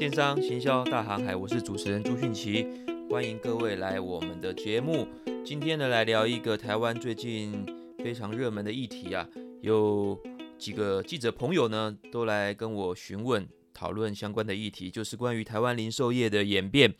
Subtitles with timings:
[0.00, 2.66] 电商行销大航海，我是主持人朱迅奇，
[3.10, 5.06] 欢迎各位来我们的节目。
[5.44, 7.66] 今天呢，来聊一个台湾最近
[7.98, 9.28] 非常热门的议题啊，
[9.60, 10.18] 有
[10.56, 16.94] 几个记者朋友呢，都来跟我询问讨论相关的议题，就是关于台湾零售业的演变。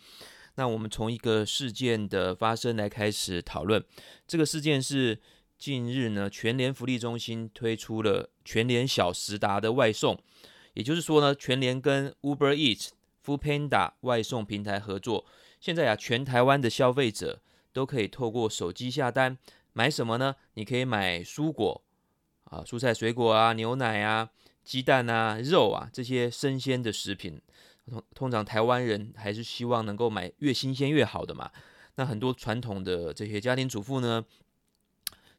[0.56, 3.82] 那我们从一个事件的发生来开始讨论。
[4.26, 5.18] 这个事件是
[5.58, 10.18] 近日呢，全联福利中心推出了全联小时达的外送。
[10.74, 12.90] 也就是说呢，全联跟 Uber Eats、
[13.24, 15.26] Foodpanda 外送平台合作，
[15.60, 17.40] 现在啊，全台湾的消费者
[17.72, 19.36] 都可以透过手机下单，
[19.72, 20.36] 买什么呢？
[20.54, 21.82] 你可以买蔬果
[22.44, 24.30] 啊、蔬菜、水果啊、牛奶啊、
[24.64, 27.40] 鸡蛋啊、肉啊这些生鲜的食品。
[27.88, 31.50] 通通常台湾人还是希望能够买越新鲜越好的嘛。
[31.96, 34.24] 那很多传统的这些家庭主妇呢，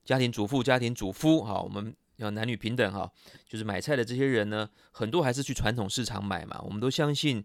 [0.06, 1.96] 家庭主妇、家庭主夫，哈，我们。
[2.18, 3.12] 要男女平等哈，
[3.50, 6.62] 就是买菜的这些人呢，很多还是去传统市场买嘛。
[6.64, 7.44] 我们都相信，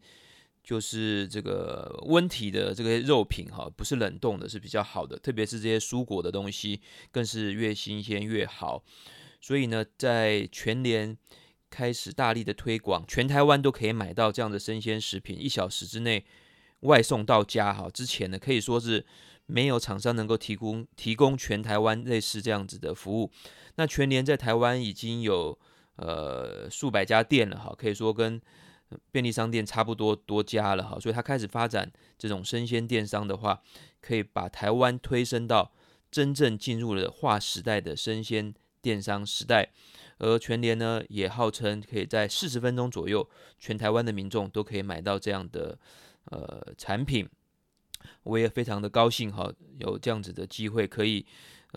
[0.67, 5.17] 就是这个温体的这个肉品哈，不是冷冻的，是比较好的。
[5.17, 6.81] 特别是这些蔬果的东西，
[7.12, 8.83] 更是越新鲜越好。
[9.41, 11.17] 所以呢，在全联
[11.70, 16.25] 开始大力的推广，全台湾都可以买到这样的生鲜食品，一小时之内
[16.80, 17.89] 外送到家哈。
[17.89, 19.06] 之前呢，可以说是
[19.47, 23.30] 没有厂商能够提供提供全台湾类似这样子的服务。
[23.77, 25.56] 那全联在台湾已经有
[25.95, 28.42] 呃数百家店了哈，可以说跟
[29.11, 33.61] 便利商店差不多多家了哈，所以他开始发展这种生鲜电商的话，
[34.01, 35.73] 可以把台湾推升到
[36.11, 39.70] 真正进入了划时代的生鲜电商时代。
[40.19, 45.79] 而全联呢，也号称可以在四十分钟左右，全台湾的民众都可以买到这样的
[46.27, 47.29] 呃产品。
[48.23, 51.27] 我也非常的高兴哈，有这样子的机会，可以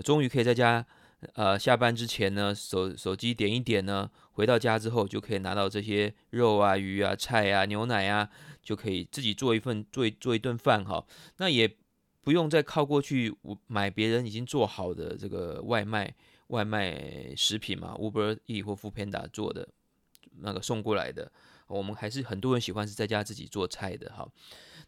[0.04, 0.86] 终于可以在家。
[1.34, 8.30] 呃，下班之前呢，手手机点一点呢，回到家之后就可以拿到这些肉啊、鱼啊、菜啊、牛奶啊，
[8.64, 11.06] 就可以自己做一份做做一顿饭哈。
[11.38, 11.70] 那也
[12.22, 13.36] 不用再靠过去
[13.68, 16.14] 买别人已经做好的这个外卖
[16.48, 19.68] 外卖食品嘛，Uber E 或 Foodpanda 做的
[20.40, 21.30] 那个送过来的。
[21.70, 24.28] 我们还是很多人喜欢是在家自己做菜的哈。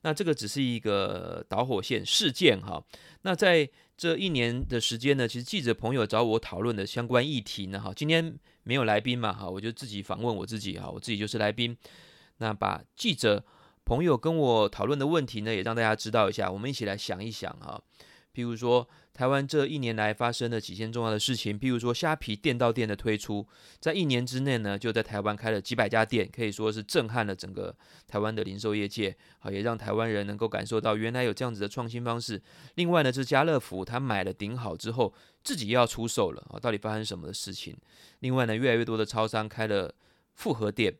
[0.01, 2.83] 那这个只是一个导火线事件哈。
[3.21, 11.77] 那在这一年的时间呢，其实记者朋友找我讨论的相关议题呢，哈，今天没有来宾嘛，哈，我就自己访问我自己哈，我自己就是来宾。
[12.37, 13.45] 那把记者
[13.85, 17.79] 朋友跟我讨论的问题呢，也让大家知道一下，我们一起来想一想哈。
[18.33, 23.45] 譬如说，台湾这一年来发生了几件重要的事情，譬如说虾皮店到店的推出，
[23.79, 27.75] 在一年之内呢，就在台湾开了几百家店，可以说是震撼了整个
[28.07, 32.41] 台湾的零售业界，好，也让台湾人能够感受到原来有这样子的创新方式。
[32.75, 37.75] 另外呢，是家乐福，他买了顶好之后，自己要出售了啊，到底发生什么的事情？
[38.19, 39.93] 另外呢，越来越多的超商开了
[40.33, 40.95] 复合店。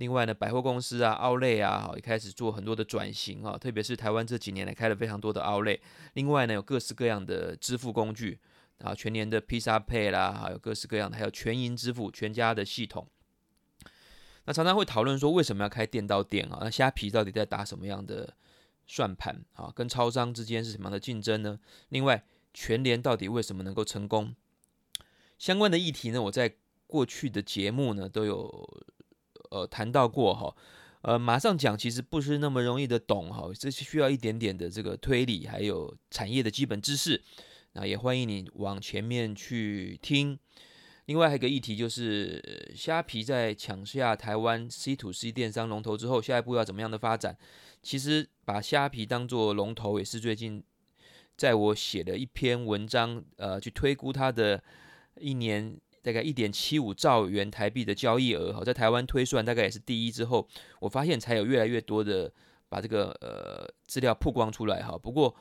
[0.00, 5.78] 另外呢，百货公司啊、Outlet 啊，好，也开始做很多的转型啊，特别是台湾这几年来开了非常多的 Outlet。
[6.14, 8.38] 另外呢，有各式各样的支付工具
[8.78, 13.06] 啊，全年的 Pizza Pay 啦，还有各式各样的，还有全银支付，全家的系统。
[14.46, 16.60] 那常常会讨论说，为什么要开店到店啊？
[16.62, 18.34] 那虾皮到底在打什么样的
[18.86, 19.70] 算盘啊？
[19.76, 21.60] 跟超商之间是什么样的竞争呢？
[21.90, 22.24] 另外，
[22.54, 24.34] 全联到底为什么能够成功？
[25.38, 26.54] 相关的议题呢，我在
[26.86, 28.82] 过去的节目呢都有。
[29.50, 30.54] 呃，谈到过哈，
[31.02, 37.20] 呃，马上讲其实不是那么容易的懂哈，这是需要一点点的这个推理，还有产业的基本知识。
[37.72, 40.38] 那也欢迎你往前面去听。
[41.06, 47.36] 另外还有一个议题就是，虾皮在抢下台湾 C to C 电商龙头之后，下一步要怎么样的发展？
[47.82, 50.62] 其实把虾皮当做龙头，也是最近
[51.36, 54.62] 在我写的一篇文章，呃，去推估它的
[55.18, 55.76] 一年。
[56.02, 60.48] 大概一点七五兆元台币的交易额，好，在台湾推算大概也是第一之后，
[60.80, 62.32] 我发现才有越来越多的
[62.70, 64.96] 把这个呃资料曝光出来哈。
[64.96, 65.34] 不过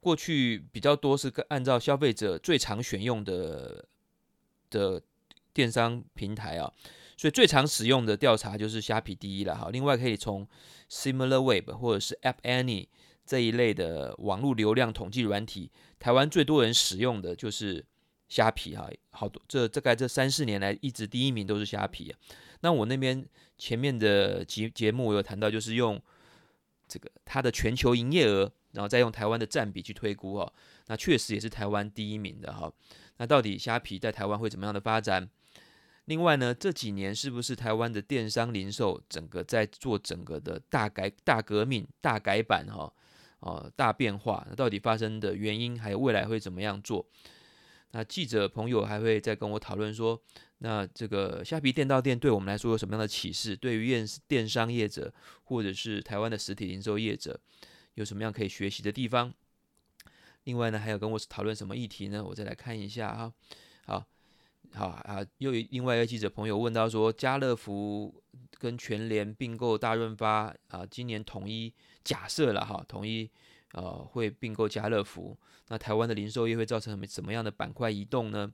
[0.00, 3.84] 过去比较多是按照消费者最常选用的
[4.70, 5.02] 的
[5.52, 6.72] 电商平台啊，
[7.18, 9.68] 所以最常使用的调查就是虾皮第一了哈。
[9.70, 10.48] 另外可以从
[10.88, 12.86] SimilarWeb 或者是 App Annie
[13.26, 17.84] 这一类的网络流量统计软体，台湾最多人使用的就是。
[18.28, 22.18] 虾皮哈，好多这大概这三四年来一直第一名都是虾皮啊。
[22.60, 23.24] 那我那边
[23.58, 26.00] 前面的节节目我有谈到，就是用
[26.88, 30.52] 这个它的全球营业额，然后再用台湾的占比去推估哈。
[30.86, 32.72] 那确实也是台湾第一名的哈。
[33.18, 35.28] 那到底虾皮在台湾会怎么样的发展？
[36.06, 42.92] 另外呢，这几年是不是台湾的电商零售整个在做整个的大改、大革命、大改版哈？
[43.40, 47.06] 哦，大变化，那到底发生的原因还有未来会怎么样做？
[47.92, 50.20] 那记者朋友还会再跟我讨论说，
[50.58, 53.56] 那这个虾皮店到店对我们来说有什么样的启示？
[53.56, 55.12] 对于电电商业者
[55.44, 57.40] 或者是台湾的实体零售业者，
[57.94, 59.32] 有什么样可以学习的地方？
[60.44, 62.22] 另外呢，还有跟我讨论什么议题呢？
[62.22, 63.32] 我再来看一下哈。
[63.86, 64.04] 好，
[64.74, 68.22] 好啊，又另外一个记者朋友问到说，家乐福
[68.58, 71.72] 跟全联并购大润发啊，今年统一
[72.04, 73.30] 假设了哈，统一
[73.76, 75.38] 呃会并购家乐福，
[75.68, 78.52] 那台湾的零售业会造成什么样的板块移动呢？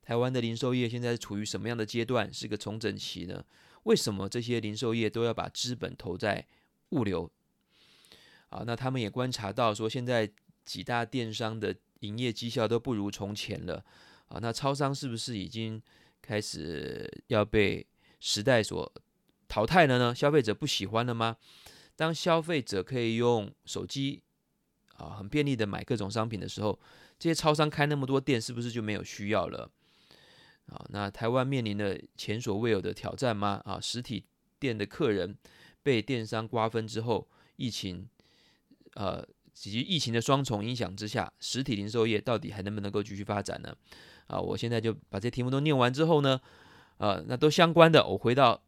[0.00, 2.32] 台湾的零售业现在是处于什么样的阶段？
[2.32, 3.44] 是个重整期呢？
[3.82, 6.46] 为什么这些零售业都要把资本投在
[6.90, 7.28] 物流？
[8.50, 10.30] 啊，那他们也观察到说，现在。
[10.68, 13.82] 几大电商的营业绩效都不如从前了
[14.26, 14.38] 啊！
[14.38, 15.82] 那超商是不是已经
[16.20, 17.86] 开始要被
[18.20, 18.92] 时代所
[19.48, 20.14] 淘汰了呢？
[20.14, 21.38] 消费者不喜欢了吗？
[21.96, 24.22] 当消费者可以用手机
[24.98, 26.78] 啊很便利的买各种商品的时候，
[27.18, 29.70] 这些超商开那么多店，是不是就没有需要了？
[30.66, 33.62] 啊，那台湾面临的前所未有的挑战吗？
[33.64, 34.24] 啊，实体
[34.58, 35.34] 店的客人
[35.82, 38.06] 被电商瓜分之后，疫情
[38.94, 39.26] 呃。
[39.64, 43.76] 以及疫情的双重影响之下，实体零售业到底还能不能够继续发展呢？
[44.28, 46.40] 啊，我现在就把这些题目都念完之后呢，
[46.98, 48.62] 啊，那都相关的，我回到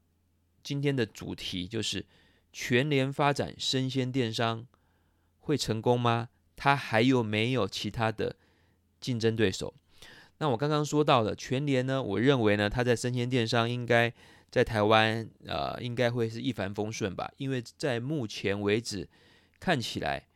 [0.64, 2.04] 今天的主题，就是
[2.52, 4.66] 全联发展生鲜电商
[5.50, 6.30] 会成功吗？
[6.56, 8.34] 他还有没有其他的
[9.00, 9.74] 竞争对手？
[10.38, 14.12] 那我刚刚说到的全联呢，我认为呢，它在生鲜电商应该
[14.50, 19.08] 在台湾，呃，应该会是一帆风顺吧，因为在目前为止
[19.58, 20.26] 看起来。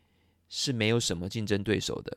[0.46, 2.16] 是没有什么竞争对手的。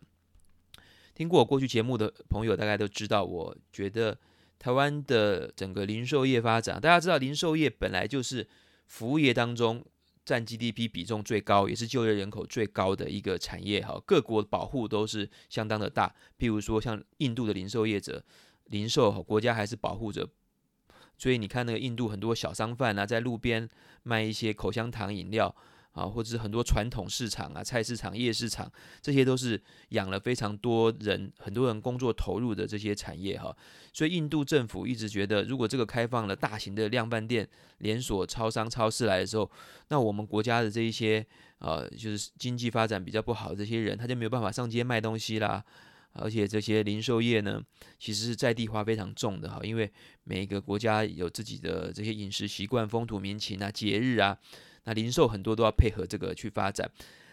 [1.15, 4.15] 听过我过去节目的朋友，大概都知道，我觉得
[4.59, 8.47] 台湾的整个零售业发展，大家知道，零售业本来就是
[8.85, 9.83] 服务业当中
[10.27, 13.79] 占 GDP 比重最高，也是就业人口最高的一个产业。
[13.79, 16.13] 哈，各国保护都是相当的大。
[16.37, 18.21] 譬如说，像印度的零售业者，
[18.65, 20.27] 零售国家还是保护着。
[21.17, 23.69] 所以你看，那个印度很多小商贩啊，在路边
[24.03, 25.55] 卖一些口香糖、饮料。
[25.97, 28.71] 啊，或者是很多传统市场啊、菜市场、夜市场，
[29.01, 29.59] 这些都是
[29.89, 33.55] 养了非常多人、很多人工作投入的这些产业哈。
[33.91, 37.47] 所以印度政府一直觉得，如果这个开放了大型的量贩店、
[37.79, 39.49] 连锁超商、超市来的时候，
[39.87, 41.25] 那我们国家的这一些
[41.57, 45.63] 呃，就是经济发展比较不好的这些人，他就没有办法上街卖东西啦。
[46.13, 47.61] 而且这些零售业呢，
[47.97, 49.91] 其实是在地化非常重的哈，因为
[50.23, 54.37] 每一个国家有自己的这些饮食习惯、风土民情啊、节日啊。
[54.87, 56.89] 那零售很多都要配合这个去发展。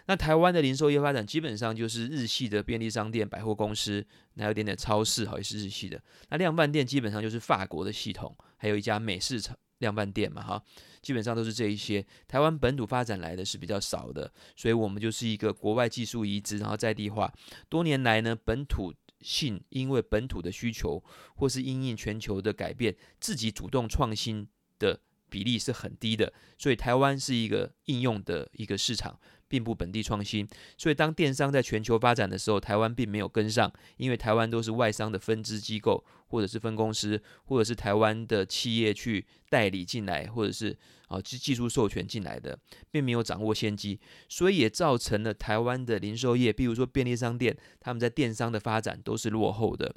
[0.06, 4.04] 那台湾的零售业发展基本上就是日系的便利商店、百货公司，
[4.36, 6.02] 还有点点超市，好也是日系的。
[6.28, 9.40] 那量贩店基本上就是法国的系统，还有一家美式
[9.78, 10.62] 量贩店嘛，哈，
[11.00, 12.04] 基本上都是这一些。
[12.28, 17.32] 台湾本土发展来的是比较少的，所以我们就是一个国外技术移植，然后在地化。
[17.70, 21.02] 多年来呢，本土性因为本土的需求，
[21.36, 24.46] 或是因应全球的改变，自己主动创新
[24.78, 25.00] 的。
[25.34, 30.46] 比例是很低的，所以台湾是一个应用的一个市场，并不本地创新。
[30.78, 40.78] 所以当电商在全球发展的时候，台湾并没有跟上，因为台湾都是外商的分支机构，或者是分公司，或者是台湾的企业去代理进来，或者是
[41.08, 42.56] 啊技技术授权进来的，
[42.92, 43.98] 并没有掌握先机，
[44.28, 49.96] 所以也造成了台湾的零售业，比如说便利商店，他们在电商的发展都是落后的。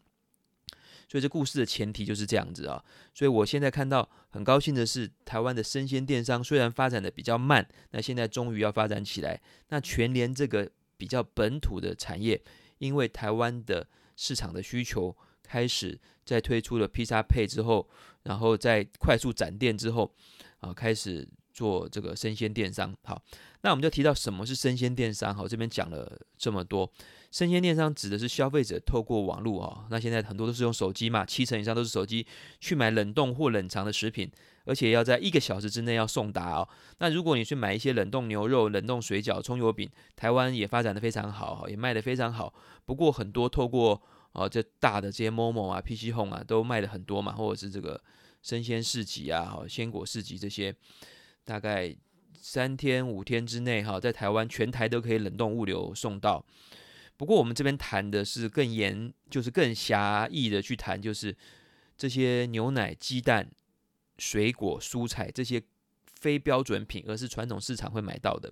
[1.07, 2.83] 所以这故事的前提就是这样子啊，
[3.13, 9.41] 所以我现在看到很高兴的是，台湾的生鲜电商虽然发展的比较慢，那现在终于要发展起来。
[9.69, 12.41] 那全联这个比较本土的产业，
[12.79, 17.87] 因为台湾的市场的需求开始在推出了披萨配之后，
[18.23, 20.13] 然后在快速展店之后
[20.59, 21.25] 啊，开始
[21.57, 22.95] 做这个生鲜电商。
[23.03, 23.19] 好，
[23.61, 25.33] 那我们就提到什么是生鲜电商。
[25.33, 26.87] 好，这边讲了这么多。
[27.31, 32.25] 生鲜电商指的是消费者透过网络啊，那现在很多都是用手机嘛，七成以上都是手机
[32.59, 34.31] 去买冷冻或冷藏的食品，
[34.65, 36.69] 而且要在一个小时之内要送达哦。
[36.99, 42.53] 那如果你去买一些冷冻牛肉、冷冻水饺、葱油饼，台湾也发展的非常好，也卖得非常好。
[42.85, 43.99] 不过很多透过
[44.31, 48.01] 哦这大的这些 Momo 啊、PC Home 啊都卖得很多嘛，或者是这个
[48.41, 50.73] 生鲜市集啊、哈鲜果市集这些，
[51.47, 51.95] 大概
[52.37, 56.45] 三天五天之内哈，在台湾全台都可以冷冻物流送到。
[57.15, 61.33] 不过我们这边谈的是更严，就是更狭义的去谈，就是
[61.97, 63.49] 这些牛奶、鸡蛋、
[64.17, 65.63] 水果、蔬菜这些
[66.19, 68.51] 非标准品，而是传统市场会买到的，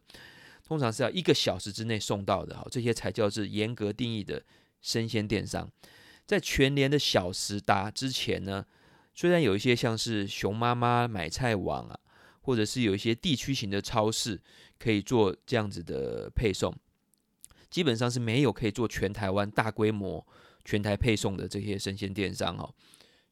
[0.64, 4.42] 通常是要一个小时之内送到的，哈，这些才叫是严格定义的
[4.82, 5.70] 生鲜电商。
[6.26, 8.66] 在全联的小时达之前呢，
[9.14, 12.00] 虽然有一些像是熊妈妈买菜网啊，
[12.46, 14.40] 或者是有一些地区型的超市
[14.78, 16.74] 可以做这样子的配送。
[17.72, 20.26] 基本上是没有可以做全台湾大规模
[20.64, 22.72] 全台配送的这些生鲜电商哈，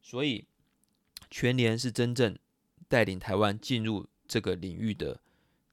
[0.02, 0.46] 所以
[1.30, 2.36] 全联是真正
[2.88, 5.22] 带领台湾进入这个领域的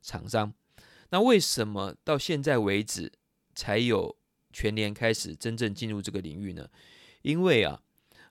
[0.03, 0.53] 厂商。
[1.09, 3.11] 那为什么到现在为止
[3.55, 4.15] 才有
[4.53, 6.69] 全联开始真正进入这个领域呢？
[7.23, 7.83] 因为啊，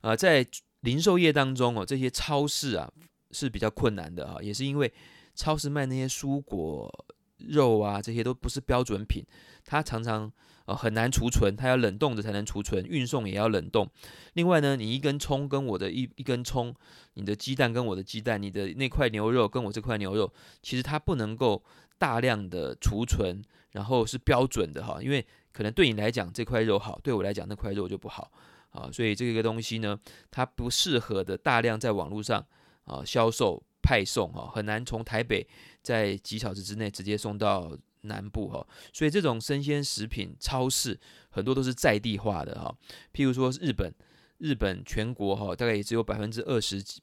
[0.02, 0.48] 啊，在
[0.82, 2.94] 零售业当中哦，这些超市啊
[3.32, 4.92] 是比较困难的哈，也是因为
[5.36, 6.92] 超市卖那些蔬果、
[7.38, 9.24] 肉啊，这些都不是标准品，
[9.66, 10.32] 它常常
[10.66, 13.90] 呃很难储存，它要冷冻的才能储存，运送也要冷冻。
[14.34, 16.74] 另外呢，你一根葱跟我的一一根葱，
[17.14, 20.32] 你的鸡蛋跟我的鸡蛋，你的那块牛肉跟我这块牛肉，
[20.62, 21.64] 其实它不能够
[21.98, 28.32] 大量的储存，然后是标准的哈，因为可能对你来讲这块肉好，对我来讲那块肉就不好。
[28.72, 32.46] 啊，所以这个东西呢，它不适合的大量在网络上
[32.90, 35.48] 啊销售派送哈，很难从台北
[35.82, 38.66] 在几小时之内直接送到南部哈。
[38.92, 42.76] 所以这种生鲜食品超市很多都是在地化的哈。
[43.14, 43.94] 譬如说日本，
[44.40, 47.02] 日本全国哈大概也只有百分之二十几。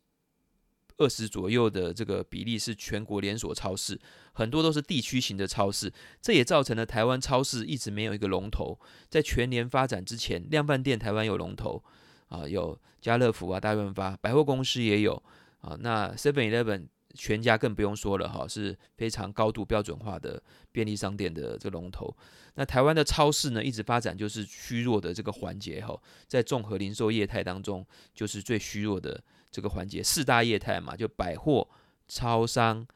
[0.99, 4.01] 二十左右的这个比例是全国连锁超市，
[4.33, 8.81] 很多都是地区型的超市，这也造成了台湾超市一直没有一个龙头。
[9.11, 11.85] 在全联发展之前，量贩店台湾有龙头
[12.29, 15.23] 啊，有家乐福啊、大润发，百货公司也有
[15.67, 15.77] 啊。
[15.81, 22.17] 那 Seven Eleven 全家更不用说了哈，是非常高度标准化的便利商店的这个龙头。
[22.55, 29.23] 那台湾的超市呢，一直发展就是虚弱的这个环节哈，在综合零售业态当中，就是最虚弱的。
[29.49, 31.67] 这个环节四大业态嘛，就百货、
[32.09, 32.87] 超商、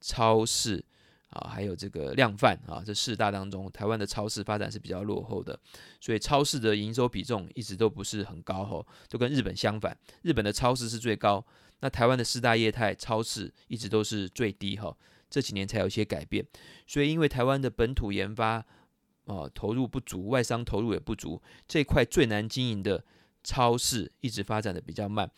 [0.00, 0.82] 超市
[1.28, 5.58] 啊，还有这个量贩啊，这四大当中，台湾的超市发展是比较落后的，
[6.00, 11.44] 所以超市的营收比重一直都不是很高哈，都跟日本相反，日本的超市是最高，
[11.80, 14.96] 那台湾的四大业态超市一直都是最低哈，
[15.28, 16.44] 这几年才有一些改变，
[16.86, 18.64] 所以因为台湾的本土研发
[19.26, 23.04] 啊投入不足，外商投入也不足，这块最难经营的
[23.44, 25.30] 超市一直发展的比较慢。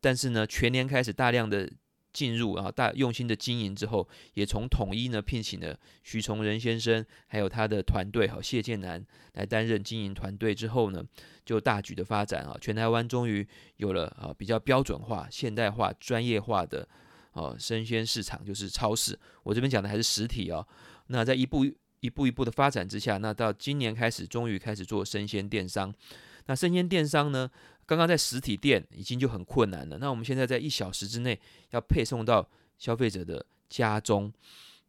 [0.00, 1.70] 但是呢，全年开始大量的
[2.12, 11.04] 进入啊，大用心的经营之后，也从统一呢聘请了徐崇仁先生，还有他的团队和谢建南来担任经营团队之后呢，
[11.44, 16.88] 就大举的发展啊，全台湾终于有了啊比较标准化、现代化、专业化的
[17.32, 19.18] 啊生鲜市场，就是超市。
[19.42, 20.66] 我这边讲的还是实体哦。
[21.06, 21.64] 那在一步
[22.00, 25.94] 一步一步的发展之下，那到今年开始，终于开始做生鲜电商。
[26.46, 27.48] 那生鲜电商呢？
[27.90, 31.36] 刚刚在实体店已经就很困难了，那我们现在在一小时之内
[31.70, 34.32] 要配送到消费者的家中，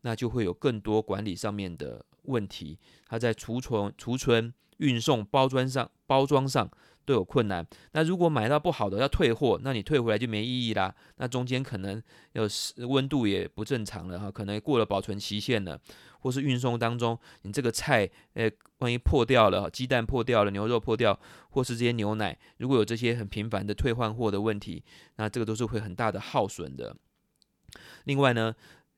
[0.02, 2.78] 那就会有更多管理上面的问题。
[3.08, 6.70] 它在储存、储存、运送、包装上、包装上
[7.06, 7.66] 都有困难。
[7.94, 10.94] 那如果买到不好的要退货，那你退回来就没意义啦。
[11.18, 12.02] 那中间可能
[12.34, 12.48] 有
[12.88, 15.80] 温度也不正常了哈，可能过了保存期限了。
[16.24, 18.48] 或是运送当中，你这个菜，呃，
[18.78, 21.20] 万一破掉了，鸡蛋破掉了，牛肉破掉，
[21.50, 24.84] 或是这些牛奶，如果有这些很频繁的退换货的问题，
[25.16, 26.96] 那这个都是会很大的耗损的。
[28.04, 28.54] 另外呢，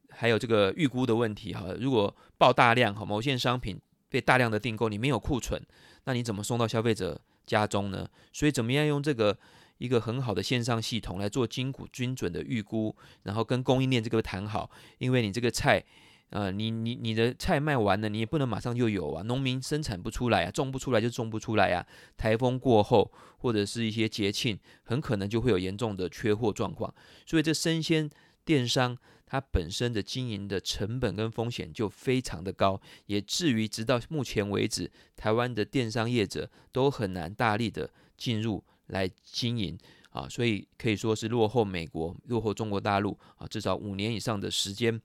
[0.09, 3.79] 还有这个预估的问题哈，如果爆大量哈，某件商品
[4.13, 5.59] 被大量的订购，你没有库存，
[6.03, 8.07] 那你怎么送到消费者家中呢？
[8.31, 9.35] 所以怎么样用这个
[9.79, 15.83] 一个很好的线上系统来做精准精准的预估，然后跟供应链这个谈好，因为你这个菜。
[16.29, 19.21] 啊、呃，你你你的菜卖完了，你也不能马上就有啊。
[19.21, 21.85] 农民生产不出来啊，种不出来就种不出来啊。
[22.17, 26.91] 台风过后，或者是一些节庆，很可能就会有严重的缺货状况。
[27.27, 28.09] 所以这生鲜
[28.43, 28.97] 电商
[29.33, 39.75] 它本身的经营的成本跟风险就非常的高，也至于直到目前为止，台湾的电商业者都很难大力的进入来经营
[40.11, 40.29] 啊。
[40.29, 45.01] 所以可以说是落后美国、落后中国大陆啊，至少五年以上的时间。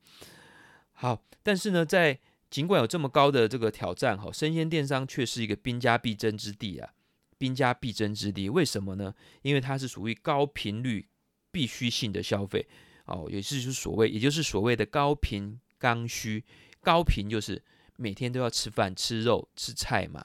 [0.92, 2.20] 好，但是呢，在
[2.50, 6.90] 尽管有这么高的这个挑战，哈，生鲜电商却是一个兵家必争之地啊，
[7.38, 8.50] 兵家必争之地。
[8.50, 9.14] 为什么呢？
[9.40, 11.08] 因为它是属于高频率、
[11.50, 12.68] 必须性的消费，
[13.08, 16.44] 哦，也是就所谓，也就是所谓的高频刚需。
[16.80, 17.60] 高频就是
[17.96, 20.24] 每天都要吃饭、吃肉、吃菜嘛，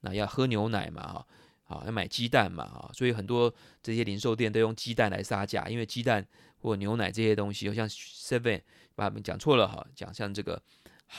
[0.00, 1.26] 那要喝牛奶嘛，哈，
[1.64, 3.52] 好，要买鸡蛋嘛，哈，所以很多
[3.82, 6.26] 这些零售店都用鸡蛋来杀价，因为鸡蛋
[6.58, 8.60] 或牛奶这些东西，好像 Seven。
[8.96, 10.58] 把我们讲错了哈，讲像这个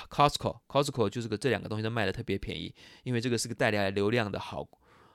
[0.09, 2.73] Costco，Costco 就是个这两个东西都卖得特别便宜，
[3.03, 4.67] 因为这个是个带来流量的好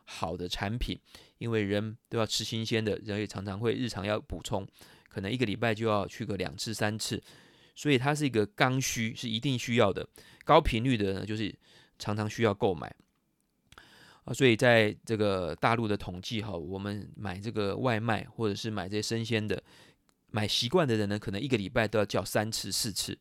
[0.05, 0.97] 好的产品，
[1.39, 4.65] 因为人都要吃新鲜的，人也常常会日常要补充，
[5.12, 7.23] 可能一个礼拜就要去个两次三次，
[7.75, 10.07] 所以它是一个刚需，是一定需要的，
[10.45, 11.54] 高频率的呢，就是
[11.99, 12.90] 常常需要购买
[14.25, 19.62] 啊，所以在这个大陆的统计哈，我们买这个外卖或者是买这些生鲜的。
[20.35, 23.14] 买习惯的人呢，可能一个礼拜都要叫三次、四次，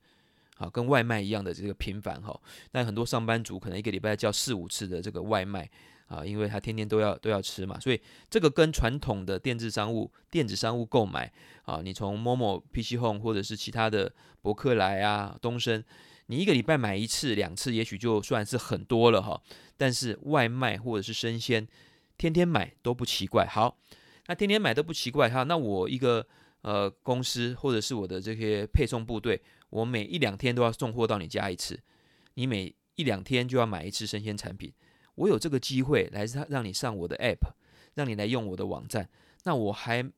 [0.55, 2.41] 啊，跟外卖一样的这个频繁哈。
[2.71, 5.69] 那很多上班族可能一个礼拜叫四五次的这个外卖
[6.11, 7.99] 啊，因为他天天都要都要吃嘛，所以
[8.29, 11.31] 这个跟传统的电子商务、电子商务购买
[11.63, 15.81] 啊，你从某某、PC Home 或者是其他的博客来啊、东升，
[16.25, 19.41] 你一个礼拜买一次、两次，也许就算是很多了哈。
[19.77, 21.65] 但是外卖或者是生鲜，
[22.17, 23.45] 天天买都不奇怪。
[23.45, 23.77] 好，
[24.27, 25.43] 那天天买都不奇怪哈。
[25.43, 26.27] 那我一个
[26.61, 31.79] 呃公司或者是我的这些配送部队，我每一两天都要送货到你家一次，
[32.33, 34.73] 你每一两天就要买一次生鲜产品。
[35.15, 37.53] 我有这个机会来让你上我的 app，
[37.95, 39.09] 让你来用我的网站，
[39.43, 40.09] 那我还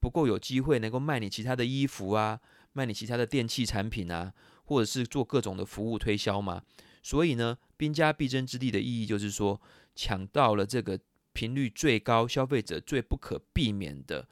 [0.00, 2.40] 不够有机会能够卖你其他的衣服啊，
[2.72, 4.32] 卖你其他的电器产品啊，
[4.64, 6.62] 或者是做各种的服务推销吗？
[7.02, 9.60] 所以呢，兵家必争之地的意义就是说，
[9.94, 10.98] 抢到了这个
[11.32, 14.28] 频率最高、消费者最不可避免的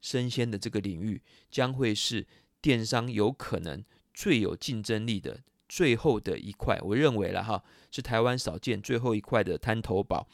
[0.00, 2.26] 生鲜的这个领域，将会是
[2.60, 5.40] 电商有可能最有竞争力的。
[5.68, 10.26] 最后的一块，我认为了哈，是台湾少见最后一块的滩头堡，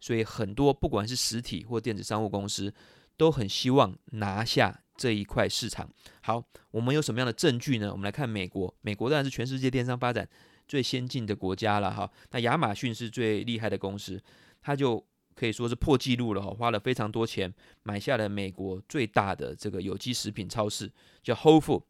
[0.00, 2.72] 所以很多不管是实体或电子商务公司，
[3.16, 5.90] 都很希望拿下这一块市场。
[6.22, 7.90] 好，我们有什么样的证据呢？
[7.90, 10.28] 我们来看美国，美国当然是全世界电商发展
[10.68, 12.10] 最先进的国家了哈。
[12.30, 14.22] 那亚马逊是最厉害的公司，
[14.62, 17.52] 它就可以说是破纪录了哈，花了非常多钱
[17.82, 21.86] 买下了美国最大的这个有机食品超市，叫 Whole f o o d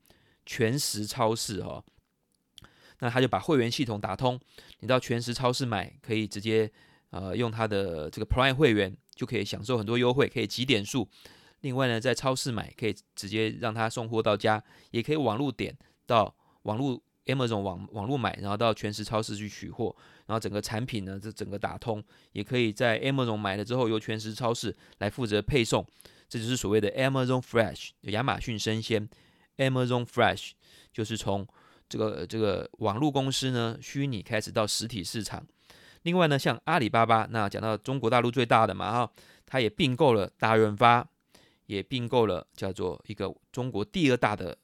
[0.46, 1.84] 全食超市哈。
[3.00, 4.38] 那他就把会员系统打通，
[4.80, 6.70] 你到全食超市买，可以直接
[7.10, 11.08] 呃用他的这个 Prime 会员，就可以享受很多优惠，可以集点数。
[11.60, 15.76] 另外呢，在超市买可以直接让他送货到家，也可以网络点
[16.06, 19.94] 到网络 Amazon 网网络买，然后到全食超市去取货，
[20.26, 25.84] 然后整个产品呢，这整个打通，也可以在 Amazon 买了之后由全食超市来负责配送，
[26.28, 29.08] 这就是所谓的 Amazon Fresh，亚马逊生鲜。
[29.56, 30.50] Amazon Fresh
[30.92, 31.48] 就是从
[31.88, 35.46] 这个这个网络公司呢，虚拟开始到实体市场。
[36.02, 39.12] 另外呢，像阿里巴巴，那讲到中国大陆最大的嘛哈，
[39.44, 41.04] 它也并购了大润发，
[41.66, 44.56] 也并购了叫做一个中国第二大的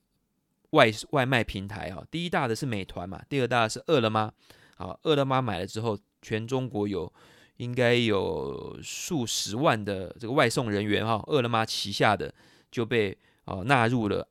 [0.70, 2.04] 外外卖平台哈。
[2.10, 4.32] 第一大的是美团嘛，第二大的是饿了么。
[4.76, 7.12] 好，饿了么买了之后，全中国有
[7.56, 12.32] 应该有数十万的这个外送人员哈，饿了么旗下的
[12.70, 14.28] 就被哦纳入了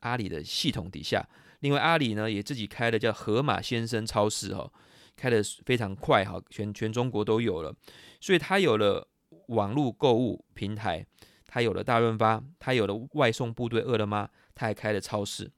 [0.00, 1.28] 阿里的系统底下。
[1.66, 4.72] 另外，阿里呢也自己开了叫盒马鲜生超市哈，
[5.16, 7.74] 开得非常快哈，全全中国都有了，
[8.20, 9.08] 所以它有了
[9.48, 11.04] 网络购物平台，
[11.44, 15.50] 它有了大润发，它有了外送部队饿了么，它还开了超市，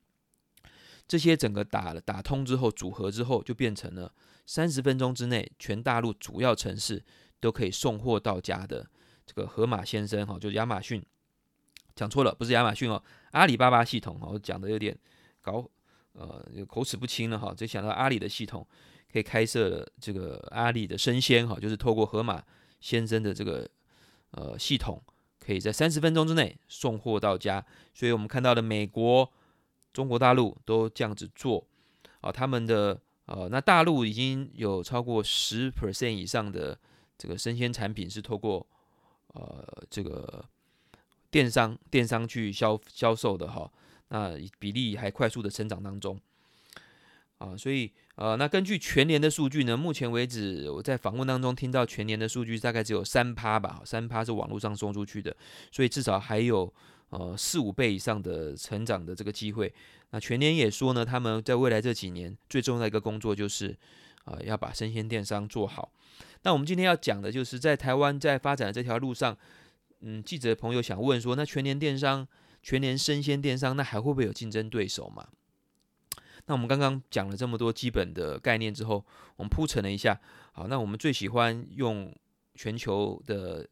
[1.07, 4.11] 这些整个打了打通之后组合之后，就变成了
[4.47, 7.05] 三十分钟之内全大陆主要城市
[7.39, 8.89] 都可以送货到家的
[9.27, 11.05] 这个盒马鲜生哈，就是亚马逊
[11.95, 14.97] 讲错了，不是亚马逊哦，阿里巴巴系统哦，讲的有点
[15.43, 15.69] 搞。
[16.19, 18.67] 呃，口齿不清了哈，就想到阿里的系统
[19.13, 22.43] 可以开设这个阿里的生鲜哈，就是透过盒马
[22.81, 23.69] 鲜生的这个
[24.33, 25.01] 呃系统，
[25.39, 27.65] 可以在三十分钟之内送货到家。
[27.95, 29.33] 所以我们看到的美国、
[29.93, 31.65] 中国大陆都这样子做
[32.21, 36.77] 啊，他们的呃，那大陆已经有超过十 percent 以上的
[37.17, 38.67] 这个生鲜产品是透过
[39.35, 40.45] 呃这个
[41.31, 43.71] 电商电商去销销售的哈。
[44.11, 46.19] 那比例还快速的成长当中，
[47.37, 55.37] 啊，所以呃，那根据全年的数据呢，目前为止我在访问当中听到全年的数据大概只有三趴吧，三趴是网络上送出去的，
[55.71, 56.73] 所以至少还有
[57.11, 59.71] 呃四五倍以上的成长的这个机会。
[60.11, 63.77] 那全年也说呢，他们在未来这几年最重要的一个工作就是
[64.25, 65.93] 啊、要把生鲜电商做好。
[66.45, 69.37] 那我们今天要讲的就是在台湾在发展的这条路上，
[70.01, 72.27] 嗯，记者朋友想问说，那全年电商。
[72.63, 75.27] 全年生鲜电商，那还会不会有竞争对手嘛？
[76.47, 79.05] 那我们刚刚讲了这么多基本的概念之后，
[79.37, 80.19] 我们铺陈了一下。
[80.53, 82.15] 好，那我们最喜欢用
[82.55, 83.69] 全球的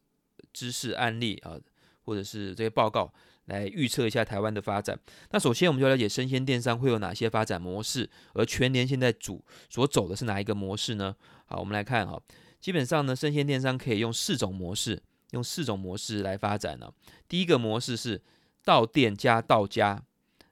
[0.52, 1.58] 知识案例啊，
[2.04, 3.10] 或者是这些报告
[3.46, 4.98] 来预测一下台湾的发展。
[5.30, 11.16] 那首先，我们就了解生鲜电商会有哪些发展模式，而全年现在主所走的是哪一个模式呢？
[11.46, 12.20] 好，我们来看哈，
[12.60, 16.92] 基本上呢，生鲜电商可以用四种模式，用四种模式来发展呢。
[17.26, 18.22] 第一个模式是。
[18.66, 20.02] 到店加到家，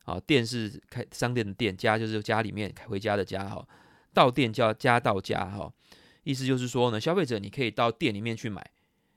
[0.05, 3.67] 啊，店是开商店的店，家就是家里面回家的家哈。
[4.13, 5.73] 到店叫加到家哈，
[6.23, 8.65] 意思就是说呢，消费者你可以到店里面去买，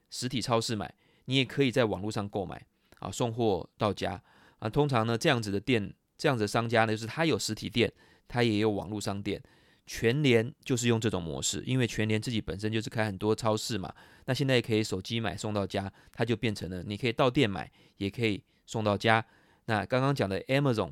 [0.09, 0.91] 实体超市买，
[1.25, 2.59] 你也可以在网络上购买，
[2.97, 4.19] 啊，送货到家
[4.57, 4.67] 啊。
[4.67, 7.93] 通常呢，这样子的店，这样子的商家呢，就是他有实体店，
[8.27, 9.39] 他也有网络商店。
[9.85, 13.93] 全联就是用这种模式，因为全联自己本身就是开很多超市嘛，
[14.25, 18.43] 那现在也可以手机买送到家，它就变成了你可以到店买，也可以。
[18.67, 19.25] 送到家。
[19.65, 20.91] 那刚刚讲的 Amazon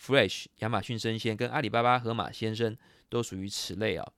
[0.00, 2.74] Fresh、亚马逊生鲜跟阿里巴巴盒马鲜生
[3.10, 4.12] 都属于此类啊。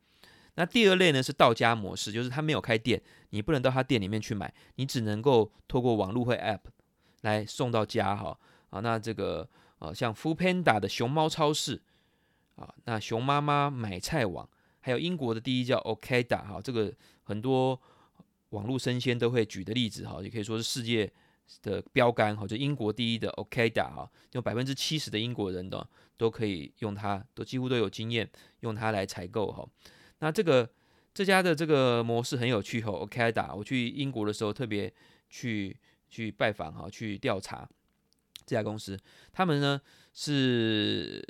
[0.54, 6.60] 那第二类呢是到家模式，就是他没有开店，你不能到他店里面去买，你只能够透过网络或 App
[7.22, 8.38] 来送到家哈。
[8.70, 11.80] 啊，那这个呃像 f o o Panda 的熊猫超市
[12.56, 14.48] 啊，那熊妈妈买菜网，
[14.80, 17.80] 还有英国的第一叫 Okada 哈，这个很多
[18.50, 21.10] 网络生鲜都会举的例子哈，也可以说是世界
[21.62, 28.28] 的标杆哈，就英国第一的 Okada 哈，有百分之七十的英国人的都可以用它，都几乎都有经验
[28.60, 29.68] 用它来采购哈。
[30.20, 30.68] 那这个
[31.12, 34.92] 这家的这个模式很有趣哈，Okada，我去英国的时候特别
[35.28, 35.76] 去
[36.08, 37.68] 去拜访哈，去调查
[38.46, 38.98] 这家公司。
[39.32, 39.80] 他们呢
[40.14, 41.22] 是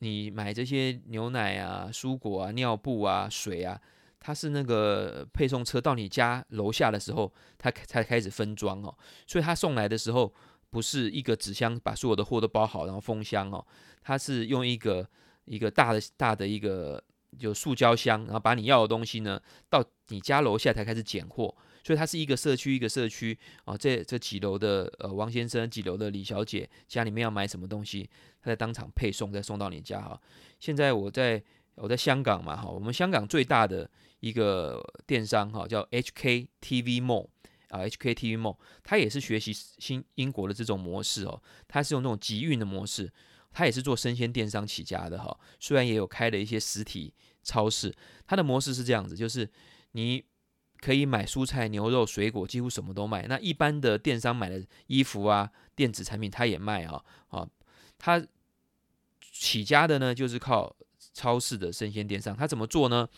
[0.00, 3.80] 你买这些牛奶啊、蔬果啊、尿布啊、水啊，
[4.20, 8.96] 它是那个配送车到你家楼下的时候，它才开始分装哦。
[9.26, 10.32] 所以它送来的时候
[10.70, 13.66] 不是一个纸箱把所有的货都包好然后封箱哦，
[14.02, 15.08] 它是用一个
[15.44, 17.02] 一个大的大的一个。
[17.38, 21.54] 就塑胶箱，然后把你要的东西呢，到你家楼下才开始拣货，
[21.84, 28.08] 所以它是一个社区一个社区啊，这这几楼的呃王先生，几楼的李小姐家里面要买什么东西，
[28.40, 30.18] 他在当场配送，再送到你家哈。
[30.58, 31.40] 现在我在
[31.80, 37.28] 我在香港嘛哈，我们香港最大的一个电商哈叫 HKTV Mall
[37.68, 43.12] 啊，HKTV Mall，它也是学习新英国的这种模式哦，它是用那种集运的模式。
[43.50, 47.12] 他也是做生鲜电商起家的哈，虽然也有开了一些实体
[47.42, 47.92] 超市，
[48.26, 49.48] 它的模式是这样子，就是
[49.92, 50.22] 你
[50.80, 53.26] 可以买蔬菜、牛肉、水果，几乎什么都卖。
[53.26, 57.48] 那一般的电商买的衣服啊、电子产品，他也卖哈啊。
[57.96, 58.24] 他
[59.32, 60.76] 起家的呢，就是靠
[61.18, 62.36] 超市的生鲜电商。
[62.36, 63.08] 他怎么做呢？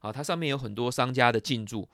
[0.00, 1.88] 啊，它上面有很多商家的进驻，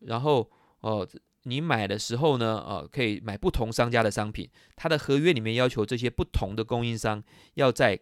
[0.00, 0.48] 然后
[0.80, 1.08] 哦。
[1.44, 4.46] 你买的时候呢，呃，可以买不同商家的商品。
[4.76, 7.98] 它的合约里面要求这些不同的供应商要在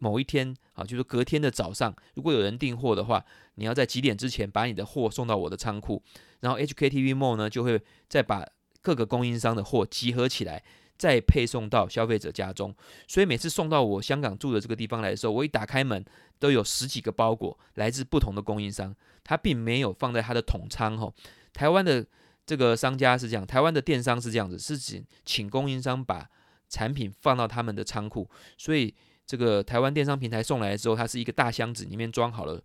[0.00, 6.02] 某一天啊，就是隔天的早上，如果有人订货的话，你要在几点之前把你的货送到我的仓库。
[6.40, 8.44] 然后 HKTV Mall 呢，就会再把
[8.82, 10.64] 各个供应商的货集合起来，
[10.96, 12.74] 再配送到消费者家中。
[13.06, 16.04] 所以每次送到我香港住的这个地方来的时候，我一打开门，
[16.38, 21.12] 都有十几个包裹来自不同的供应商，它并没有放在它的统仓哈。
[21.52, 22.06] 台湾的
[22.44, 26.28] 这个商家是这样，台湾的电商是这样子，是请请供应商把
[26.68, 28.94] 产品放到他们的仓库，所以
[29.26, 32.62] 这个台湾电商平台送来的时候，它是一个大箱子，里面装好了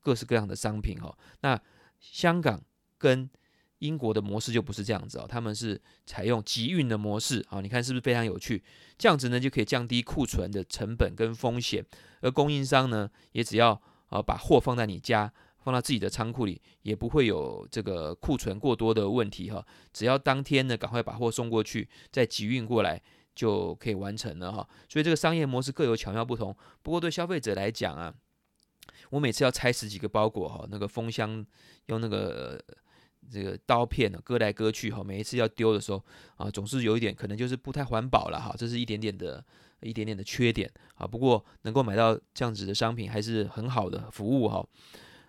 [0.00, 1.16] 各式各样的商品哈。
[1.40, 1.58] 那
[2.00, 2.60] 香港
[2.98, 3.30] 跟
[3.82, 8.62] 英国的模式就不是这样子哦，他们是采用集运的模式啊，你看是不是非常有趣？
[8.96, 11.84] 这样子呢就可以降低库存的成本跟风险，
[12.20, 15.32] 而供应商呢也只要啊把货放在你家。
[15.64, 19.64] 放到自己的仓库里，也不会有这个库存过多的问题哈。
[19.92, 23.00] 只要当天呢，赶快把货送过去，再集运过来
[23.32, 24.68] 就可以完成了哈。
[24.88, 26.52] 所以这个商业模式各有巧妙不同。
[26.82, 28.12] 不过对消费者来讲啊，
[29.10, 31.46] 我每次要拆十几个包裹哈，那个封箱
[31.86, 32.60] 用那个
[33.30, 36.02] 这个刀片呢割来割去哈，每一次要丢的时候
[36.36, 38.54] 啊，总是有一点可能就是不太环保了哈。
[38.56, 39.44] 这是一点点的
[39.80, 41.06] 一点点的缺点啊。
[41.06, 44.64] 不过能够买到这样子的商品还是很好的服务哈。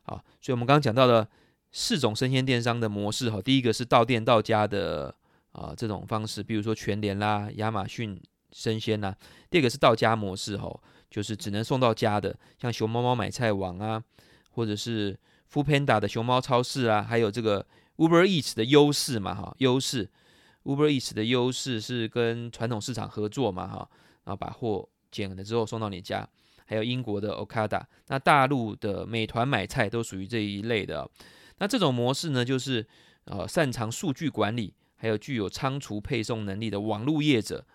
[0.03, 1.27] 好，所以我们刚刚讲到了
[1.71, 3.41] 四种生鲜电商的模式哈。
[3.41, 5.15] 第一个是到店到家的
[5.53, 9.15] 啊这种方式，比如说全联啦、亚马逊生鲜啦。
[9.49, 10.77] 第二个是到家模式哈，
[11.09, 14.03] 就是只能送到家的，像熊猫猫买菜网啊，
[14.51, 15.17] 或者是
[15.51, 17.65] Foodpanda 的熊猫超市啊，还有这个
[17.97, 20.09] Uber Eats 的优势嘛哈，优势
[20.63, 23.89] Uber Eats 的优势是跟传统市场合作嘛哈，
[24.23, 26.27] 然后把货捡了之后送到你家。
[26.65, 31.07] 还有英国的 Ocado，那大陆的美团买菜都属于这一类的。
[31.57, 32.87] 那这种模式呢，就是
[33.25, 37.65] 呃擅长数据管理，还有具有仓储配送能力的网络业者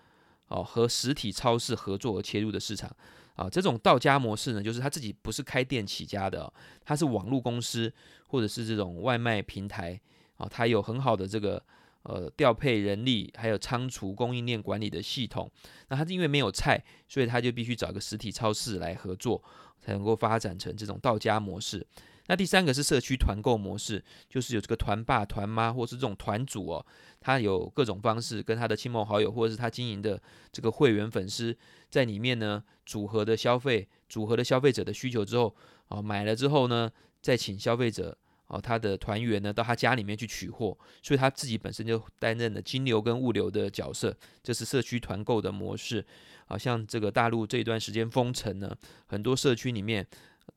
[0.47, 2.93] 哦，和实体超市合作而切入的市场
[3.39, 3.49] 啊。
[3.49, 6.51] 这种到家模式呢，就是他自己不是开店起家的，
[6.83, 7.91] 他是网络公司
[8.27, 9.99] 或者是这种外卖平台
[10.37, 11.63] 啊，他有很好的这个。
[12.03, 15.51] 呃，调配人力，还有仓储供应链管理的系统。
[15.89, 19.43] 那他因为没有菜，所以他就必须找个实体超市来合作，
[19.81, 21.85] 才能够发展成这种到家模式。
[22.29, 26.85] 那第三个是社区团购模式，就是有这个团爸、团妈，或是这种团主哦，
[27.19, 31.57] 他有各种方式跟他的亲朋好友，或者是他经营的这个会员粉丝，
[31.89, 35.55] 在里面呢组合的消费，组合的消费者的需求之后，
[35.87, 38.15] 啊，买了之后呢，再请消费者。
[38.51, 44.11] 哦，他的团员呢到他家里面去取货，所以他自己本身就担任了金流跟物流的角色，
[44.41, 46.03] 这是社区团购的模式。
[46.47, 50.03] 好像这个大陆这一段时间封城呢，很多社区里面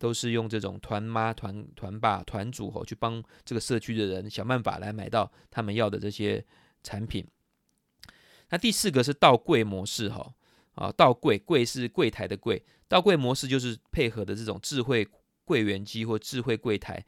[0.03, 6.45] 都是用这种团妈、团团爸、团主吼去帮这个社区的人想办法来买到他们要的这些
[6.83, 7.25] 产品。
[8.51, 10.35] 那第四个是到柜模式哈，
[10.75, 15.07] 啊，到柜柜是柜台的柜，到柜模式就是配合的这种智慧
[15.45, 17.01] 柜员机或智慧柜台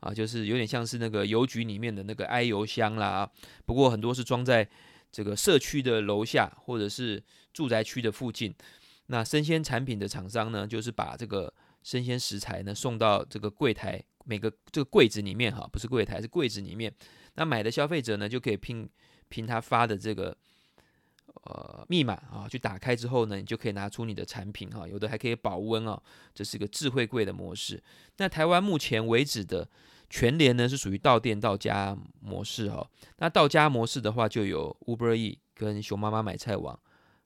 [0.00, 3.30] 啊，就是有点像是那个邮局里面的那个 i 邮箱啦。
[3.64, 4.68] 不过很多是装在
[5.12, 8.52] 这个社区的楼下或者是住宅区的附近。
[9.06, 16.92] 那生鲜产品的厂商呢，就是把这个生鲜食材呢送到这个柜台，每个这个柜子里面哈，不是柜台，是柜子里面。
[17.34, 18.88] 那买的消费者呢，就可以凭
[19.28, 20.36] 凭他发的这个
[21.44, 26.02] 呃密码啊，去打开之后呢，你就可以拿出你的产品哈，有的还可以保温哦，
[26.34, 27.82] 这是一个智慧柜的模式。
[28.18, 29.68] 那台湾目前为止的
[30.10, 32.86] 全联呢，是属于到店到家模式哈。
[33.18, 36.78] 那到家模式的话，就有 Uber E 跟熊妈妈买菜网。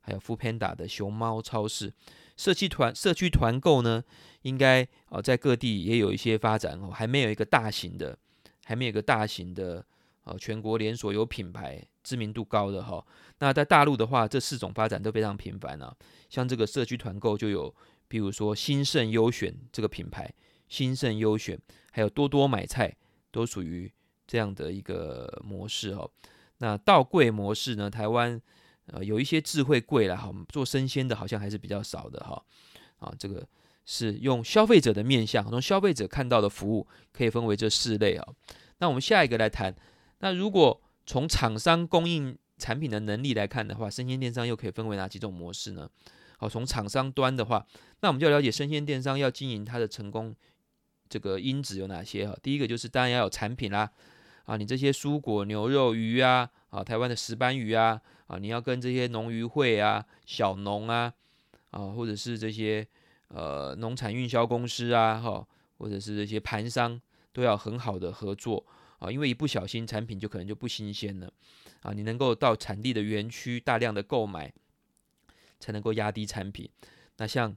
[0.06, 1.90] 还有 Foodpanda 的熊猫超市，
[2.36, 4.02] 社区团社区团购呢，
[4.42, 8.18] 应该哦在各地也有一些发展哦，还没有一个大型的，
[8.64, 9.84] 还没有一个大型的
[10.24, 13.04] 呃全国连锁有品牌知名度高的哈。
[13.38, 15.94] 那在大陆的话，这四种发展都非常频繁啊。
[16.28, 17.74] 像这个社区团购就有，
[18.08, 20.32] 比如说兴盛优选这个品牌，
[20.68, 21.58] 兴盛优选，
[21.92, 22.96] 还有多多买菜，
[23.30, 23.92] 都属于
[24.26, 26.10] 这样的一个模式哦。
[26.58, 28.42] 那到柜模式呢，台湾。
[28.86, 32.42] 呃，有一些智慧柜啦，哈，做生鲜的好像还是比较少的哈，
[32.98, 33.46] 啊，这个
[33.86, 38.28] 是用消费者的面向，从消费者看到的服务可以分为这四类啊。
[38.78, 39.74] 那我们下一个来谈，
[40.18, 45.88] 那如果从厂商供应产品的能力来看的话，生鲜电商又可以分为哪几种模式呢？
[46.36, 47.64] 好，从厂商端的话，
[48.00, 50.34] 那我们就要了解生鲜电商要经营它的成功
[51.08, 52.36] 这个因子有哪些哈？
[52.42, 53.90] 第一个就是当然要有产品啦，
[54.44, 58.00] 啊，你这些蔬果、牛肉、鱼啊，啊，台湾的石斑鱼啊。
[58.26, 61.12] 啊，你要跟这些农渔会啊、小农啊，
[61.72, 62.84] 啊，或者是这些
[63.28, 66.98] 呃农产运销公司啊，哈，或者是这些盘商，
[67.34, 68.64] 都要很好的合作
[68.98, 71.30] 啊，因为一不小心产品就可能就不新鲜了
[71.82, 71.92] 啊。
[71.92, 74.50] 你能够到产地的园区大量的购买，
[75.60, 76.66] 才能够压低产品。
[77.18, 77.54] 那像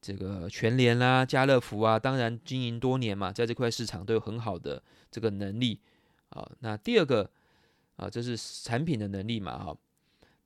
[0.00, 5.78] 这个全联啊、家乐福啊，当然经营多年嘛，在这块市场都有很好的这个能力
[6.30, 6.50] 啊。
[6.58, 7.30] 那第二个
[7.96, 9.76] 啊，这是产品的能力嘛，哈。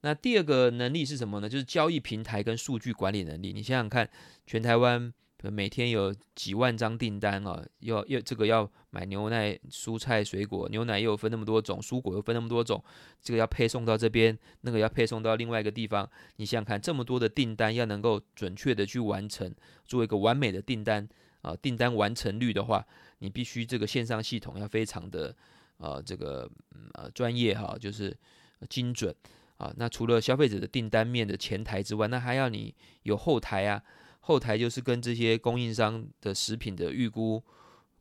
[0.02, 1.48] 那第二个能力是什么呢？
[1.48, 3.52] 就是交易平台跟数据管理能力。
[3.52, 4.08] 你想想看，
[4.46, 12.82] 全台湾每天有几万张订单啊，要要这个要买牛奶、蔬菜、水果，牛奶又分那么多种，蔬果又分那么多种，
[13.20, 16.08] 这个要配送到这边，那个要配送到另外一个地方。
[16.36, 19.52] 你想想看，这么多的订单要能够准确的去完成，
[19.84, 21.08] 做一个完美的订单
[21.42, 22.86] 啊，订单完成率的话，
[23.18, 25.34] 你必须这个线上系统要非常的
[25.78, 26.50] 呃这个
[26.94, 28.16] 呃专业哈，就是
[28.68, 29.14] 精准。
[29.58, 33.82] 啊，那除了消费者的订单面的前台之外，那还要你有后台啊。
[34.20, 37.40] 后台就是跟这些供应商的食品的预估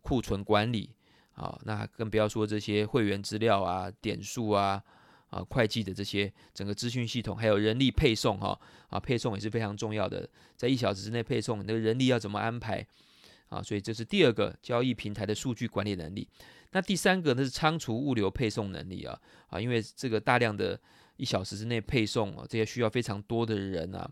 [0.02, 0.90] 库存管理
[1.36, 4.82] 啊，那更不要说这些会员资料啊、点数啊、
[5.30, 8.60] 啊会计的这些整个资讯系统，还有人力配送哈
[8.90, 12.86] 啊，配送也是非常重要的，在一小时之内配送，那个人力要怎么安排
[13.56, 13.64] 啊？
[13.64, 16.28] 所以这是第二个交易平台的数据管理能力。
[16.72, 20.80] 那第三个呢是仓储物流配送能力啊啊，因为这个大量的。
[21.18, 24.06] 一小时之内配送啊，这些需要非常多的人啊，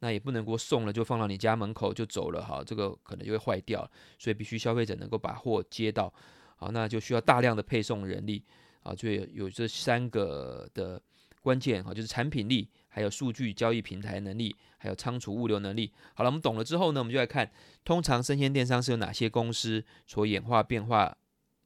[0.00, 6.12] 那也不能够送了就放到你家门口就走了哈，这个可能就会坏掉，所以必须消费者能够把货接到，
[6.56, 8.44] 好，那就需要大量的配送人力
[8.82, 11.00] 啊，就有有这三个的
[11.40, 15.90] 关键哈，就是产品力，还有数据交易平台能力，还有仓储物流能力。
[16.14, 17.50] 好了，我们懂了之后呢，我们就来看，
[17.84, 21.16] 通常生鲜电商是由哪些公司所演化变化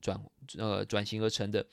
[0.00, 0.18] 转
[0.56, 1.66] 呃转型而成的？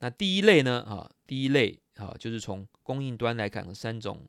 [0.00, 1.78] 那第一类呢啊，第一类。
[1.98, 4.24] 啊，就是从供应端来看，三种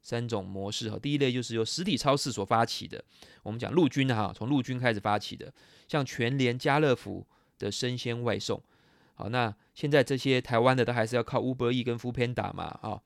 [0.00, 0.98] 三种模式哈。
[0.98, 3.04] 第一类就是由实体超市所发起的，
[3.42, 5.52] 我们讲陆军哈，从陆军开始发起的，
[5.86, 7.26] 像全联、家乐福
[7.58, 8.58] 的生鲜外送。
[9.12, 12.98] 好，那现在这些台湾的都还是要靠 Uber E 跟 Foodpanda 嘛，啊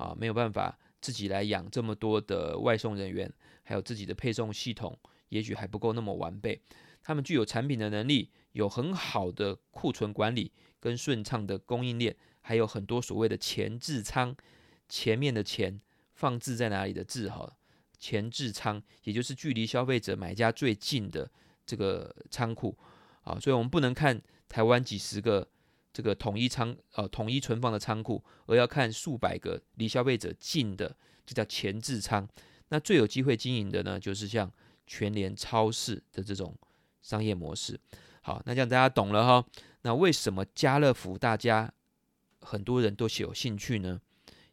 [0.00, 3.30] 啊，没有办法自己来养这么多的外送人员，
[3.62, 6.62] 还有自己的配送系统，也许还不够那么完备。
[7.02, 12.16] 他们具有产品的能力，有很好的库存管理跟顺畅的供应链。
[12.40, 14.34] 还有很多所谓的前置仓，
[14.88, 15.78] 前面的前
[16.14, 17.56] 放置在哪里的置哈，
[17.98, 21.30] 前置仓也就是距离消费者买家最近的
[21.66, 22.76] 这个仓库
[23.22, 25.46] 啊，所以我们不能看台湾几十个
[25.92, 32.28] 这个统一仓呃统一存放的仓库，而要看数百个离消费者近的，这叫前置仓。
[32.68, 34.50] 那最有机会经营的呢，就是像
[34.86, 36.56] 全联超市的这种
[37.02, 37.78] 商业模式。
[38.22, 39.44] 好，那这样大家懂了哈。
[39.82, 41.72] 那为什么家乐福大家
[42.40, 44.00] 很多人都是有兴趣呢，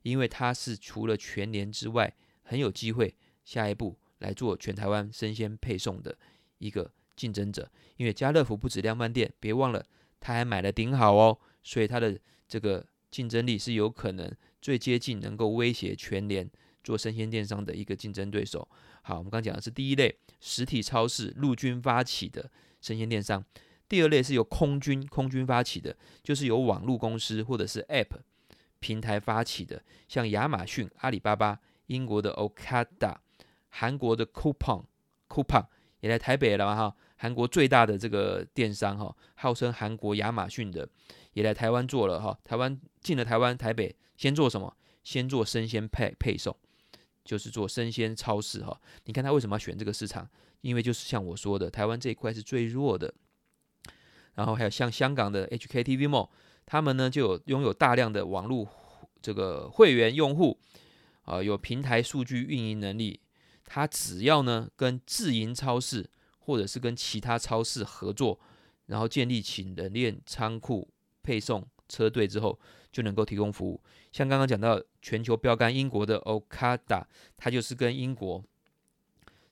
[0.02, 6.18] 因为它是除了全联之外，很有机会下一步来做全台湾生鲜配送的
[6.58, 7.70] 一个竞争者。
[7.98, 9.86] 因为家乐福不止量贩店，别忘了
[10.20, 16.50] 他还买了顶好哦，所以他的这个竞争力是有可能最接近能够威胁全联
[16.84, 18.68] 做生鲜电商的一个竞争对手。
[19.02, 22.50] 好，我们刚讲的是第一类实体超市陆军发起的
[22.82, 23.44] 生鲜电商，
[23.88, 28.20] 第二类是由空军空军发起的，就是由网络公司或者是 App
[28.80, 33.16] 平台发起的，像亚马逊、阿里巴巴、英国的 Okada、
[33.70, 34.86] 韩国的 Coupon、
[35.30, 35.68] Coupon
[36.02, 36.96] 也来台北了哈。
[37.18, 40.88] 韩国最大的这个电商哈，号称韩国亚马逊的，
[41.34, 42.38] 也来台湾做了哈。
[42.44, 44.76] 台湾进了台湾台北，先做什么？
[45.04, 46.56] 先做生鲜配配送，
[47.24, 48.80] 就是做生鲜超市哈。
[49.06, 50.30] 你看他为什么要选这个市场？
[50.62, 53.14] 因为就是像我说的，台湾这一块是最弱的。
[54.36, 56.30] 然后还有像香港的 HKTV Mall，
[56.66, 58.68] 他们呢就有拥有大量的网络
[59.22, 60.60] 这个会员用户
[61.24, 63.20] 啊，有平台数据运营能力。
[63.66, 66.10] 他只要呢跟自营超市。
[66.48, 68.40] 或者是跟其他超市合作，
[68.86, 70.88] 然后建立起冷链仓库、
[71.22, 72.58] 配送车队之后，
[72.90, 73.82] 就能够提供服务。
[74.14, 77.04] 像刚刚讲到全球标杆英国的 Ocada，
[77.36, 78.42] 它就是跟英国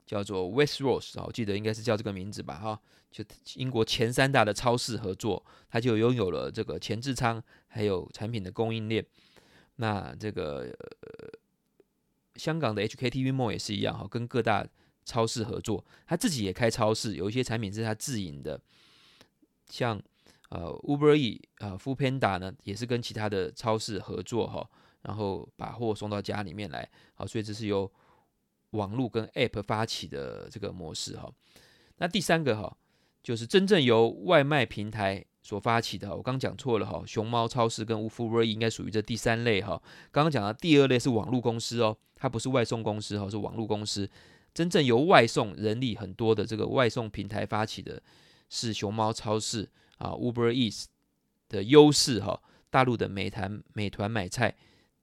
[0.05, 2.79] 叫做 Westrose，啊，我记得应该是叫这个名字吧，哈，
[3.11, 9.05] 就英国前三大的超市合作，它就拥有了这个前置仓，还有产品的供应链。
[9.75, 11.29] 那这个、呃、
[12.35, 14.65] 香港的 HKTV Mall 也是一样，哈，跟各大
[15.05, 18.59] 超市合作，他自己也开超市，有一些产品是他自营的，
[19.69, 20.01] 像
[20.49, 24.67] 呃 Uber E 啊 Foodpanda 呢，也是跟其他的超市合作哈，
[25.03, 27.89] 然后把货送到家里面来，好，所以这是由
[28.71, 31.31] 网络跟 App 发起的这个模式哈。
[31.97, 32.75] 那第三个哈，
[33.21, 39.81] 就是真正由外卖平台所发起的，我刚讲错了哈，熊猫超市跟 Uber E 应该属于这第三类哈。
[40.11, 44.09] 刚刚讲的第二类是网络公司哦，它不是外送公司哈，是网络公司。
[44.55, 48.01] 真正由外送人力很多的这个外送平台发起的，
[48.49, 50.85] 是熊猫超市啊，Uber Eats
[51.49, 52.41] 的优势哈。
[52.71, 54.53] 大陆的美团美团买菜、